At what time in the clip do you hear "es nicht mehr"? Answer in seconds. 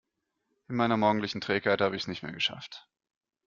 2.01-2.31